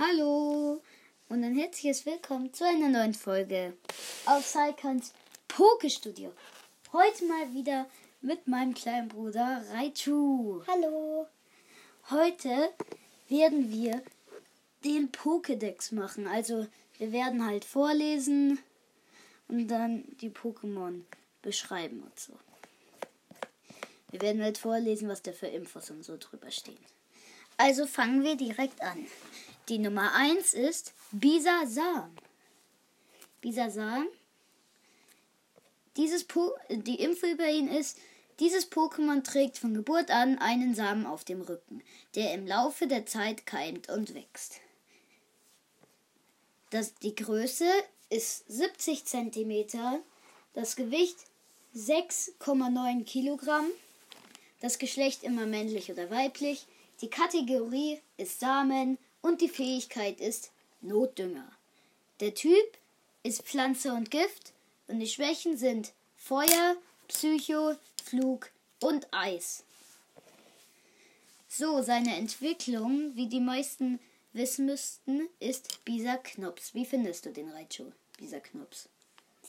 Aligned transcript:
Hallo 0.00 0.80
und 1.28 1.42
ein 1.42 1.56
herzliches 1.56 2.06
Willkommen 2.06 2.54
zu 2.54 2.64
einer 2.64 2.88
neuen 2.88 3.14
Folge 3.14 3.76
auf 4.26 4.46
Saikans 4.46 5.12
Pokestudio. 5.48 6.32
Heute 6.92 7.24
mal 7.24 7.52
wieder 7.52 7.90
mit 8.20 8.46
meinem 8.46 8.74
kleinen 8.74 9.08
Bruder 9.08 9.64
Raichu. 9.72 10.62
Hallo. 10.68 11.26
Heute 12.10 12.72
werden 13.28 13.72
wir 13.72 14.00
den 14.84 15.10
Pokédex 15.10 15.92
machen. 15.92 16.28
Also 16.28 16.68
wir 16.98 17.10
werden 17.10 17.44
halt 17.44 17.64
vorlesen 17.64 18.60
und 19.48 19.66
dann 19.66 20.04
die 20.20 20.30
Pokémon 20.30 21.00
beschreiben 21.42 22.04
und 22.04 22.20
so. 22.20 22.34
Wir 24.12 24.20
werden 24.20 24.44
halt 24.44 24.58
vorlesen, 24.58 25.08
was 25.08 25.22
da 25.22 25.32
für 25.32 25.48
Infos 25.48 25.90
und 25.90 26.04
so 26.04 26.16
drüber 26.16 26.52
stehen. 26.52 26.78
Also 27.56 27.84
fangen 27.84 28.22
wir 28.22 28.36
direkt 28.36 28.80
an. 28.80 29.08
Die 29.68 29.78
Nummer 29.78 30.14
1 30.14 30.54
ist 30.54 30.94
Bisasam. 31.10 32.16
Bisasam. 33.42 34.06
Dieses 35.98 36.24
po 36.24 36.54
die 36.70 37.02
Info 37.02 37.26
über 37.26 37.46
ihn 37.46 37.68
ist, 37.68 37.98
dieses 38.40 38.70
Pokémon 38.70 39.22
trägt 39.22 39.58
von 39.58 39.74
Geburt 39.74 40.10
an 40.10 40.38
einen 40.38 40.74
Samen 40.74 41.04
auf 41.04 41.24
dem 41.24 41.42
Rücken, 41.42 41.82
der 42.14 42.32
im 42.32 42.46
Laufe 42.46 42.86
der 42.86 43.04
Zeit 43.04 43.44
keimt 43.44 43.90
und 43.90 44.14
wächst. 44.14 44.60
Das, 46.70 46.94
die 46.94 47.14
Größe 47.14 47.68
ist 48.08 48.50
70 48.50 49.04
cm, 49.04 49.66
das 50.54 50.76
Gewicht 50.76 51.18
6,9 51.76 53.04
Kilogramm, 53.04 53.66
das 54.60 54.78
Geschlecht 54.78 55.24
immer 55.24 55.44
männlich 55.44 55.92
oder 55.92 56.10
weiblich, 56.10 56.66
die 57.02 57.10
Kategorie 57.10 58.00
ist 58.16 58.40
Samen 58.40 58.96
und 59.22 59.40
die 59.40 59.48
Fähigkeit 59.48 60.20
ist 60.20 60.52
Notdünger. 60.80 61.50
Der 62.20 62.34
Typ 62.34 62.78
ist 63.22 63.42
Pflanze 63.42 63.92
und 63.92 64.10
Gift 64.10 64.52
und 64.86 65.00
die 65.00 65.06
Schwächen 65.06 65.56
sind 65.56 65.92
Feuer, 66.16 66.76
Psycho, 67.08 67.76
Flug 68.04 68.50
und 68.80 69.06
Eis. 69.12 69.64
So, 71.48 71.82
seine 71.82 72.16
Entwicklung, 72.16 73.16
wie 73.16 73.26
die 73.26 73.40
meisten 73.40 73.98
wissen 74.32 74.66
müssten, 74.66 75.28
ist 75.40 75.84
Bisa 75.84 76.16
Knops. 76.18 76.74
Wie 76.74 76.84
findest 76.84 77.26
du 77.26 77.32
den 77.32 77.50
Raichu, 77.50 77.92
Bisa 78.18 78.38
Knops? 78.40 78.88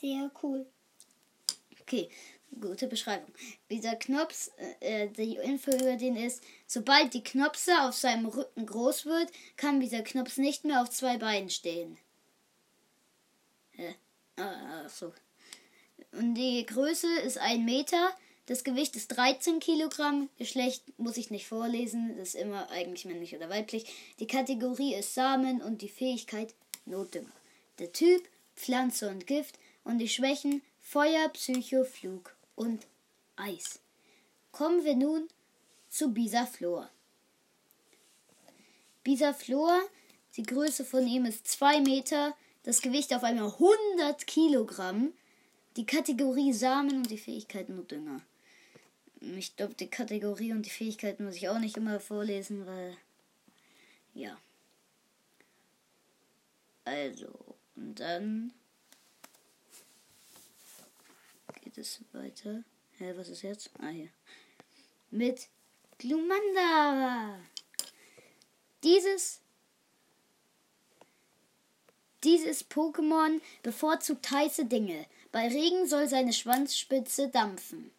Sehr 0.00 0.30
cool. 0.42 0.66
Okay, 1.82 2.08
gute 2.60 2.86
Beschreibung. 2.86 3.32
Dieser 3.70 3.96
Knops, 3.96 4.50
äh, 4.80 5.08
die 5.08 5.36
Info 5.36 5.70
über 5.70 5.96
den 5.96 6.16
ist, 6.16 6.42
sobald 6.66 7.14
die 7.14 7.22
Knopse 7.22 7.82
auf 7.82 7.94
seinem 7.94 8.26
Rücken 8.26 8.66
groß 8.66 9.06
wird, 9.06 9.30
kann 9.56 9.80
dieser 9.80 10.02
Knops 10.02 10.36
nicht 10.36 10.64
mehr 10.64 10.82
auf 10.82 10.90
zwei 10.90 11.18
Beinen 11.18 11.50
stehen. 11.50 11.98
Hä? 13.72 13.94
Ah, 14.36 14.84
ach 14.84 14.90
so. 14.90 15.12
Und 16.12 16.34
die 16.34 16.64
Größe 16.66 17.08
ist 17.20 17.38
ein 17.38 17.64
Meter, 17.64 18.10
das 18.46 18.64
Gewicht 18.64 18.96
ist 18.96 19.08
13 19.08 19.60
Kilogramm, 19.60 20.28
Geschlecht 20.36 20.82
muss 20.98 21.16
ich 21.16 21.30
nicht 21.30 21.46
vorlesen, 21.46 22.16
das 22.18 22.30
ist 22.30 22.34
immer 22.34 22.68
eigentlich 22.70 23.04
männlich 23.04 23.36
oder 23.36 23.48
weiblich. 23.48 23.84
Die 24.18 24.26
Kategorie 24.26 24.94
ist 24.94 25.14
Samen 25.14 25.62
und 25.62 25.82
die 25.82 25.88
Fähigkeit 25.88 26.54
Notdünger. 26.84 27.30
Der 27.78 27.92
Typ 27.92 28.28
Pflanze 28.56 29.08
und 29.08 29.26
Gift 29.26 29.58
und 29.84 29.98
die 29.98 30.08
Schwächen 30.08 30.62
Feuer, 30.80 31.28
Psycho, 31.28 31.84
Flug 31.84 32.34
und 32.60 32.86
Eis. 33.36 33.80
Kommen 34.52 34.84
wir 34.84 34.94
nun 34.94 35.28
zu 35.88 36.12
Bisaflor. 36.12 36.90
Bisaflor, 39.02 39.80
die 40.36 40.42
Größe 40.42 40.84
von 40.84 41.06
ihm 41.06 41.24
ist 41.24 41.46
2 41.46 41.80
Meter, 41.80 42.36
das 42.64 42.82
Gewicht 42.82 43.14
auf 43.14 43.24
einmal 43.24 43.50
100 43.50 44.26
Kilogramm, 44.26 45.14
die 45.76 45.86
Kategorie 45.86 46.52
Samen 46.52 46.98
und 46.98 47.10
die 47.10 47.16
Fähigkeiten 47.16 47.78
und 47.78 47.90
Dünger. 47.90 48.20
Ich 49.22 49.56
glaube, 49.56 49.72
die 49.72 49.88
Kategorie 49.88 50.52
und 50.52 50.66
die 50.66 50.70
Fähigkeiten 50.70 51.24
muss 51.24 51.36
ich 51.36 51.48
auch 51.48 51.58
nicht 51.58 51.78
immer 51.78 51.98
vorlesen, 51.98 52.66
weil. 52.66 52.94
Ja. 54.12 54.36
Also, 56.84 57.56
und 57.74 58.00
dann 58.00 58.52
es 61.80 62.00
weiter. 62.12 62.62
Hä, 62.98 63.12
was 63.16 63.28
ist 63.28 63.42
jetzt? 63.42 63.70
Ah, 63.78 63.88
hier. 63.88 64.08
Mit 65.10 65.48
Glumanda. 65.98 67.38
Dieses 68.82 69.40
dieses 72.22 72.68
Pokémon 72.68 73.40
bevorzugt 73.62 74.30
heiße 74.30 74.66
Dinge. 74.66 75.06
Bei 75.32 75.48
Regen 75.48 75.86
soll 75.88 76.06
seine 76.08 76.32
Schwanzspitze 76.32 77.28
dampfen. 77.28 77.90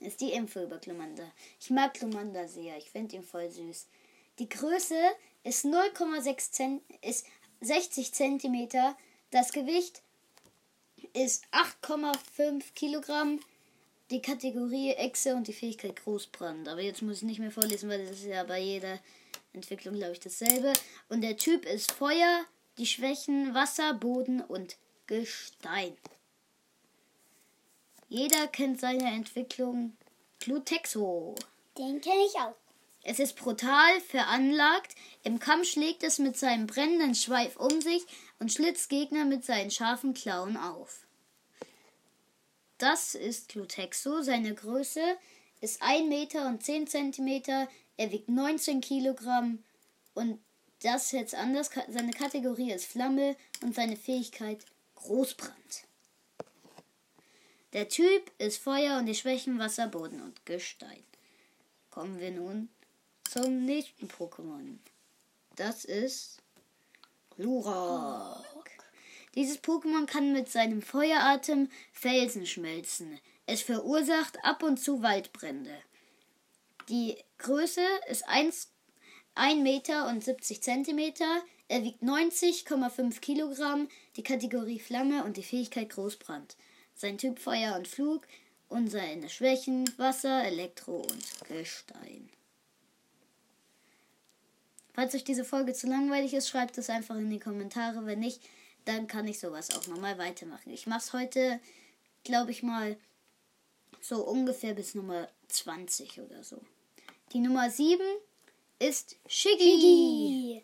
Ist 0.00 0.22
die 0.22 0.32
Info 0.32 0.62
über 0.62 0.78
Glumanda. 0.78 1.30
Ich 1.60 1.68
mag 1.68 1.94
Glumanda 1.94 2.48
sehr. 2.48 2.78
Ich 2.78 2.90
finde 2.90 3.16
ihn 3.16 3.22
voll 3.22 3.50
süß. 3.50 3.86
Die 4.38 4.48
Größe 4.48 4.96
ist 5.44 5.66
0,6 5.66 6.52
Cent 6.52 6.82
ist 7.02 7.26
60 7.60 8.14
Zentimeter. 8.14 8.96
Das 9.30 9.52
Gewicht 9.52 10.00
ist 11.14 11.44
8,5 11.52 12.72
Kilogramm. 12.74 13.40
Die 14.10 14.22
Kategorie 14.22 14.92
Echse 14.92 15.36
und 15.36 15.46
die 15.46 15.52
Fähigkeit 15.52 16.02
Großbrand. 16.02 16.68
Aber 16.68 16.80
jetzt 16.80 17.02
muss 17.02 17.18
ich 17.18 17.22
nicht 17.22 17.38
mehr 17.38 17.52
vorlesen, 17.52 17.88
weil 17.88 18.04
das 18.04 18.18
ist 18.18 18.26
ja 18.26 18.42
bei 18.42 18.58
jeder 18.58 18.98
Entwicklung, 19.52 19.94
glaube 19.94 20.12
ich, 20.12 20.20
dasselbe. 20.20 20.72
Und 21.08 21.20
der 21.20 21.36
Typ 21.36 21.64
ist 21.64 21.92
Feuer, 21.92 22.44
die 22.78 22.86
Schwächen 22.86 23.54
Wasser, 23.54 23.94
Boden 23.94 24.40
und 24.40 24.76
Gestein. 25.06 25.96
Jeder 28.08 28.48
kennt 28.48 28.80
seine 28.80 29.12
Entwicklung 29.12 29.96
Glutexo. 30.40 31.36
Den 31.78 32.00
kenne 32.00 32.24
ich 32.26 32.34
auch. 32.40 32.56
Es 33.02 33.18
ist 33.18 33.36
brutal 33.36 34.00
veranlagt. 34.00 34.94
Im 35.22 35.38
Kampf 35.38 35.68
schlägt 35.68 36.02
es 36.02 36.18
mit 36.18 36.36
seinem 36.36 36.66
brennenden 36.66 37.14
Schweif 37.14 37.56
um 37.56 37.80
sich 37.80 38.04
und 38.40 38.52
schlitzt 38.52 38.88
Gegner 38.88 39.24
mit 39.24 39.44
seinen 39.44 39.70
scharfen 39.70 40.14
Klauen 40.14 40.56
auf. 40.56 41.06
Das 42.78 43.14
ist 43.14 43.50
Glutexo. 43.50 44.22
Seine 44.22 44.54
Größe 44.54 45.02
ist 45.60 45.82
1 45.82 46.08
Meter 46.08 46.48
und 46.48 46.64
10 46.64 46.86
Zentimeter. 46.88 47.68
Er 47.96 48.10
wiegt 48.10 48.28
19 48.28 48.80
Kilogramm. 48.80 49.62
Und 50.14 50.40
das 50.82 51.12
jetzt 51.12 51.34
anders. 51.34 51.70
Seine 51.88 52.12
Kategorie 52.12 52.72
ist 52.72 52.86
Flamme 52.86 53.36
und 53.62 53.74
seine 53.74 53.96
Fähigkeit 53.96 54.64
Großbrand. 54.96 55.84
Der 57.74 57.88
Typ 57.88 58.32
ist 58.38 58.62
Feuer 58.62 58.98
und 58.98 59.06
die 59.06 59.14
Schwächen 59.14 59.58
Wasser, 59.58 59.86
Boden 59.86 60.22
und 60.22 60.44
Gestein. 60.46 61.04
Kommen 61.90 62.18
wir 62.18 62.30
nun 62.30 62.70
zum 63.28 63.64
nächsten 63.64 64.08
Pokémon. 64.08 64.78
Das 65.56 65.84
ist 65.84 66.38
Glurak. 67.40 68.44
Dieses 69.34 69.62
Pokémon 69.62 70.04
kann 70.04 70.34
mit 70.34 70.50
seinem 70.50 70.82
Feueratem 70.82 71.70
Felsen 71.90 72.44
schmelzen. 72.44 73.18
Es 73.46 73.62
verursacht 73.62 74.36
ab 74.44 74.62
und 74.62 74.78
zu 74.78 75.02
Waldbrände. 75.02 75.74
Die 76.90 77.16
Größe 77.38 77.80
ist 78.10 78.28
1, 78.28 78.70
1 79.36 79.62
Meter 79.62 80.08
und 80.08 80.22
70 80.22 80.62
Zentimeter. 80.62 81.42
Er 81.68 81.82
wiegt 81.82 82.02
90,5 82.02 83.20
Kilogramm, 83.20 83.88
die 84.16 84.22
Kategorie 84.22 84.78
Flamme 84.78 85.24
und 85.24 85.38
die 85.38 85.42
Fähigkeit 85.42 85.88
Großbrand. 85.88 86.56
Sein 86.94 87.16
Typ 87.16 87.38
Feuer 87.38 87.74
und 87.76 87.88
Flug 87.88 88.26
und 88.68 88.88
seine 88.88 89.30
Schwächen 89.30 89.90
Wasser, 89.96 90.44
Elektro 90.44 90.96
und 90.96 91.48
Gestein. 91.48 92.28
Falls 94.92 95.14
euch 95.14 95.24
diese 95.24 95.44
Folge 95.44 95.72
zu 95.72 95.86
langweilig 95.86 96.34
ist, 96.34 96.48
schreibt 96.48 96.76
es 96.78 96.90
einfach 96.90 97.16
in 97.16 97.30
die 97.30 97.38
Kommentare. 97.38 98.06
Wenn 98.06 98.20
nicht, 98.20 98.40
dann 98.84 99.06
kann 99.06 99.28
ich 99.28 99.38
sowas 99.38 99.70
auch 99.70 99.86
nochmal 99.86 100.18
weitermachen. 100.18 100.72
Ich 100.72 100.86
mache 100.86 101.00
es 101.00 101.12
heute, 101.12 101.60
glaube 102.24 102.50
ich 102.50 102.62
mal, 102.62 102.96
so 104.00 104.24
ungefähr 104.24 104.74
bis 104.74 104.94
Nummer 104.94 105.28
20 105.48 106.20
oder 106.20 106.42
so. 106.42 106.60
Die 107.32 107.38
Nummer 107.38 107.70
7 107.70 108.00
ist 108.78 109.16
Shiggy. 109.28 110.62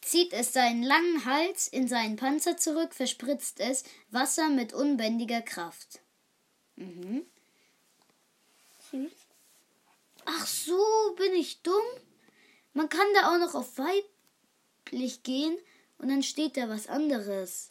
Zieht 0.00 0.32
es 0.32 0.52
seinen 0.52 0.82
langen 0.82 1.24
Hals 1.24 1.68
in 1.68 1.86
seinen 1.86 2.16
Panzer 2.16 2.56
zurück, 2.56 2.94
verspritzt 2.94 3.60
es 3.60 3.84
Wasser 4.10 4.48
mit 4.48 4.72
unbändiger 4.72 5.42
Kraft. 5.42 6.00
Mhm. 6.76 7.26
Ach 10.24 10.46
so, 10.46 11.14
bin 11.16 11.34
ich 11.34 11.62
dumm? 11.62 11.82
Man 12.74 12.88
kann 12.88 13.06
da 13.14 13.34
auch 13.34 13.38
noch 13.38 13.54
auf 13.54 13.78
weiblich 13.78 15.22
gehen 15.22 15.56
und 15.98 16.08
dann 16.08 16.22
steht 16.22 16.56
da 16.56 16.68
was 16.68 16.86
anderes. 16.86 17.70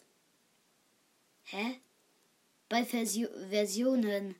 Hä? 1.44 1.80
Bei 2.68 2.84
Versio 2.84 3.28
Versionen. 3.50 4.36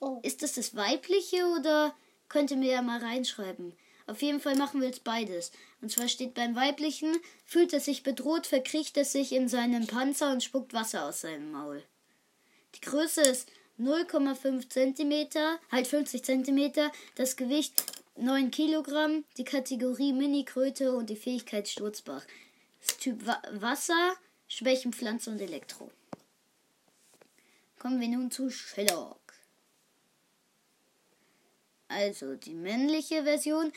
Oh. 0.00 0.20
Ist 0.22 0.42
das 0.42 0.54
das 0.54 0.74
weibliche 0.76 1.46
oder 1.58 1.94
könnt 2.28 2.50
ihr 2.50 2.56
mir 2.56 2.72
ja 2.72 2.82
mal 2.82 3.00
reinschreiben? 3.00 3.72
Auf 4.06 4.22
jeden 4.22 4.40
Fall 4.40 4.56
machen 4.56 4.80
wir 4.80 4.88
jetzt 4.88 5.04
beides. 5.04 5.52
Und 5.80 5.90
zwar 5.90 6.08
steht 6.08 6.34
beim 6.34 6.56
weiblichen, 6.56 7.14
fühlt 7.44 7.72
es 7.72 7.84
sich 7.84 8.02
bedroht, 8.02 8.46
verkriecht 8.46 8.96
es 8.96 9.12
sich 9.12 9.32
in 9.32 9.48
seinem 9.48 9.86
Panzer 9.86 10.32
und 10.32 10.42
spuckt 10.42 10.72
Wasser 10.72 11.04
aus 11.04 11.20
seinem 11.20 11.52
Maul. 11.52 11.82
Die 12.74 12.80
Größe 12.80 13.20
ist 13.20 13.50
0,5 13.78 14.68
cm, 14.68 15.28
halt 15.70 15.86
50 15.86 16.24
cm, 16.24 16.90
das 17.14 17.36
Gewicht 17.36 17.84
9 18.20 18.50
Kilogramm, 18.50 19.24
die 19.36 19.44
Kategorie 19.44 20.12
Mini-Kröte 20.12 20.92
und 20.92 21.08
die 21.08 21.16
Fähigkeit 21.16 21.68
Sturzbach. 21.68 22.26
Das 22.80 22.96
Typ 22.96 23.24
Wa 23.24 23.40
Wasser, 23.52 24.16
Schwächen, 24.48 24.92
Pflanze 24.92 25.30
und 25.30 25.40
Elektro. 25.40 25.90
Kommen 27.78 28.00
wir 28.00 28.08
nun 28.08 28.32
zu 28.32 28.50
Sherlock. 28.50 29.34
Also 31.86 32.34
die 32.34 32.54
männliche 32.54 33.22
Version 33.22 33.72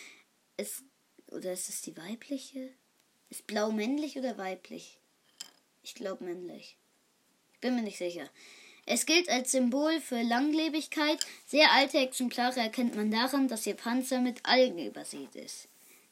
ist, 0.58 0.84
oder 1.28 1.54
ist 1.54 1.70
es 1.70 1.84
die 1.84 1.96
weibliche? 1.96 2.74
Ist 3.30 3.46
blau 3.46 3.72
männlich 3.72 4.18
oder 4.18 4.40
weiblich? 4.40 5.00
Ich 5.84 5.94
glaube 5.94 6.24
männlich. 6.24 6.78
Ich 7.54 7.60
bin 7.60 7.76
mir 7.76 7.84
nicht 7.84 8.00
sicher. 8.00 8.28
Es 8.86 9.06
gilt 9.06 9.30
als 9.30 9.52
Symbol 9.52 10.00
für 10.02 10.22
Langlebigkeit. 10.22 11.20
Sehr 11.46 11.72
alte 11.72 12.00
Exemplare 12.00 12.60
erkennt 12.60 12.96
man 12.96 13.12
daran, 13.12 13.48
dass 13.48 13.68
ihr 13.68 13.76
Panzer 13.76 14.20
mit 14.20 14.46
Algen 14.46 14.86
übersät 14.86 15.36
ist. 15.36 15.68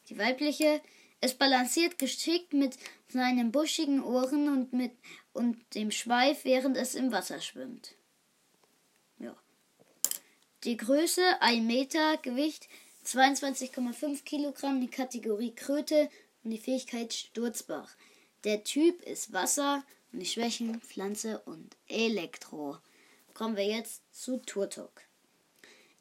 Die 0.09 0.17
weibliche, 0.17 0.81
es 1.21 1.33
balanciert 1.33 1.97
geschickt 1.97 2.53
mit 2.53 2.77
seinen 3.07 3.51
buschigen 3.51 4.03
Ohren 4.03 4.49
und 4.49 4.73
mit 4.73 4.91
und 5.33 5.57
dem 5.75 5.91
Schweif, 5.91 6.45
während 6.45 6.77
es 6.77 6.95
im 6.95 7.11
Wasser 7.11 7.41
schwimmt. 7.41 7.95
Ja. 9.19 9.35
Die 10.63 10.77
Größe 10.77 11.41
1 11.41 11.65
Meter, 11.65 12.17
Gewicht 12.17 12.67
22,5 13.05 14.23
Kilogramm, 14.23 14.81
die 14.81 14.89
Kategorie 14.89 15.53
Kröte 15.55 16.09
und 16.43 16.51
die 16.51 16.57
Fähigkeit 16.57 17.13
Sturzbach. 17.13 17.95
Der 18.43 18.63
Typ 18.63 19.01
ist 19.03 19.33
Wasser 19.33 19.83
und 20.11 20.19
die 20.19 20.25
Schwächen 20.25 20.81
Pflanze 20.81 21.39
und 21.45 21.75
Elektro. 21.87 22.77
Kommen 23.33 23.55
wir 23.55 23.65
jetzt 23.65 24.01
zu 24.11 24.37
Turtok. 24.37 25.01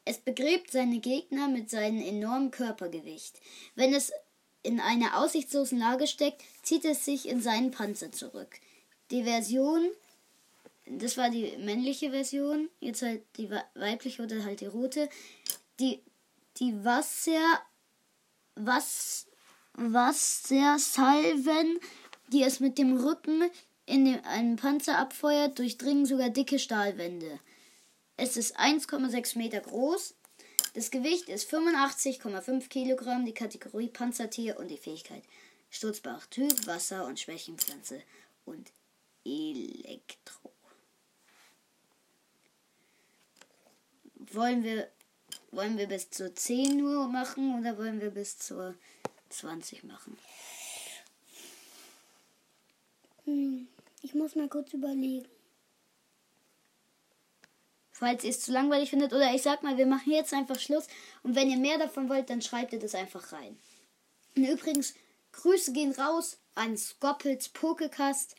Es 0.05 0.17
begräbt 0.17 0.71
seine 0.71 0.99
Gegner 0.99 1.47
mit 1.47 1.69
seinem 1.69 2.01
enormen 2.01 2.51
Körpergewicht. 2.51 3.39
Wenn 3.75 3.93
es 3.93 4.11
in 4.63 4.79
einer 4.79 5.19
aussichtslosen 5.19 5.79
Lage 5.79 6.07
steckt, 6.07 6.43
zieht 6.63 6.85
es 6.85 7.05
sich 7.05 7.27
in 7.27 7.41
seinen 7.41 7.71
Panzer 7.71 8.11
zurück. 8.11 8.59
Die 9.11 9.23
Version 9.23 9.89
das 10.89 11.17
war 11.17 11.29
die 11.29 11.55
männliche 11.57 12.11
Version, 12.11 12.69
jetzt 12.79 13.01
halt 13.03 13.21
die 13.37 13.49
weibliche 13.75 14.23
oder 14.23 14.43
halt 14.43 14.61
die 14.61 14.65
rote. 14.65 15.07
Die, 15.79 16.01
die 16.57 16.83
Wasser, 16.83 17.61
was, 18.55 19.27
Wassersalven, 19.73 21.79
die 22.29 22.41
es 22.43 22.59
mit 22.59 22.79
dem 22.79 22.97
Rücken 22.97 23.43
in 23.89 24.05
den, 24.05 24.23
einen 24.25 24.55
Panzer 24.55 24.97
abfeuert, 24.97 25.59
durchdringen 25.59 26.05
sogar 26.05 26.29
dicke 26.29 26.59
Stahlwände. 26.59 27.39
Es 28.17 28.37
ist 28.37 28.59
1,6 28.59 29.37
Meter 29.37 29.59
groß. 29.59 30.15
Das 30.73 30.91
Gewicht 30.91 31.29
ist 31.29 31.51
85,5 31.51 32.67
Kilogramm, 32.69 33.25
die 33.25 33.33
Kategorie 33.33 33.87
Panzertier 33.87 34.59
und 34.59 34.69
die 34.69 34.77
Fähigkeit 34.77 35.23
Sturzbach, 35.71 36.25
Typ, 36.27 36.67
Wasser 36.67 37.05
und 37.05 37.19
Schwächenpflanze 37.19 38.01
und 38.45 38.71
Elektro. 39.25 40.51
wollen 44.33 44.63
wir, 44.63 44.87
wollen 45.51 45.77
wir 45.77 45.87
bis 45.87 46.09
zur 46.09 46.33
10 46.33 46.81
Uhr 46.81 47.07
machen 47.07 47.59
oder 47.59 47.77
wollen 47.77 48.01
wir 48.01 48.11
bis 48.11 48.37
zur 48.37 48.75
20 49.29 49.83
machen? 49.83 50.17
Hm, 53.25 53.67
ich 54.01 54.13
muss 54.13 54.35
mal 54.35 54.47
kurz 54.47 54.73
überlegen. 54.73 55.27
Falls 57.91 58.23
ihr 58.23 58.29
es 58.29 58.39
zu 58.39 58.53
langweilig 58.53 58.89
findet, 58.91 59.11
oder 59.11 59.33
ich 59.33 59.41
sag 59.41 59.61
mal, 59.61 59.77
wir 59.77 59.85
machen 59.85 60.11
jetzt 60.11 60.33
einfach 60.33 60.57
Schluss. 60.57 60.87
Und 61.21 61.35
wenn 61.35 61.49
ihr 61.49 61.57
mehr 61.57 61.77
davon 61.77 62.07
wollt, 62.07 62.29
dann 62.29 62.41
schreibt 62.41 62.71
ihr 62.71 62.79
das 62.79 62.95
einfach 62.95 63.33
rein. 63.33 63.57
Und 64.37 64.45
übrigens, 64.45 64.93
Grüße 65.33 65.73
gehen 65.73 65.91
raus 65.91 66.37
an 66.55 66.77
Skoppels 66.77 67.49
Pokecast, 67.49 68.35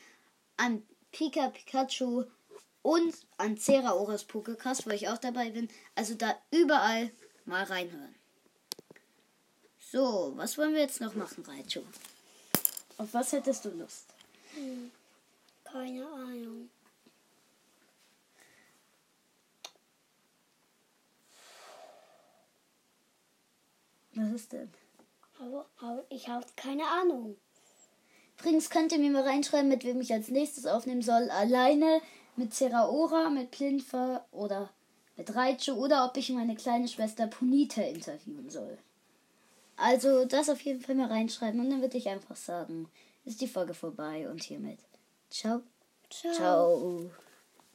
an 0.57 0.83
Pika 1.13 1.49
Pikachu 1.49 2.25
und 2.83 3.15
an 3.37 3.59
Cera 3.59 3.93
Oras 3.93 4.25
Pokecast, 4.25 4.87
wo 4.87 4.91
ich 4.91 5.09
auch 5.09 5.19
dabei 5.19 5.51
bin. 5.51 5.69
Also 5.95 6.15
da 6.15 6.35
überall 6.51 7.11
mal 7.45 7.65
reinhören. 7.65 8.15
So, 9.93 10.33
was 10.37 10.57
wollen 10.57 10.73
wir 10.73 10.83
jetzt 10.83 11.01
noch 11.01 11.15
machen, 11.15 11.45
Raichu? 11.45 11.81
Auf 12.97 13.13
was 13.13 13.33
hättest 13.33 13.65
du 13.65 13.71
Lust? 13.71 14.05
Hm, 14.55 14.91
keine 15.73 16.07
Ahnung. 16.07 16.71
Was 24.15 24.33
ist 24.33 24.53
denn? 24.53 24.71
Aber, 25.39 25.67
aber 25.79 26.05
ich 26.11 26.29
habe 26.29 26.47
keine 26.57 26.87
Ahnung. 26.87 27.37
Übrigens 28.39 28.71
könnt 28.71 28.93
ihr 28.93 28.99
mir 28.99 29.11
mal 29.11 29.23
reinschreiben, 29.23 29.69
mit 29.69 29.85
wem 29.85 30.01
ich 30.01 30.13
als 30.13 30.29
nächstes 30.29 30.67
aufnehmen 30.67 31.03
soll. 31.03 31.31
Alleine, 31.31 32.01
mit 32.37 32.55
Seraora, 32.55 33.31
mit 33.31 33.51
Plinfer 33.51 34.27
oder 34.33 34.71
mit 35.17 35.35
Raichu 35.35 35.73
oder 35.73 36.07
ob 36.07 36.17
ich 36.17 36.31
meine 36.31 36.57
kleine 36.57 36.89
Schwester 36.89 37.27
Punita 37.27 37.83
interviewen 37.83 38.51
soll. 38.51 38.79
Also 39.77 40.25
das 40.25 40.51
auf 40.51 40.61
jeden 40.63 40.81
Fall 40.81 40.95
mal 40.95 41.09
reinschreiben 41.09 41.61
und 41.61 41.71
dann 41.71 41.81
würde 41.81 41.99
ich 41.99 42.09
einfach 42.09 42.37
sagen, 42.37 42.91
ist 43.25 43.41
die 43.41 43.49
Folge 43.49 43.75
vorbei 43.75 44.29
und 44.29 44.43
hiermit. 44.43 44.79
Ciao. 45.31 45.63
Ciao. 46.09 46.35
Ciao. 46.35 47.11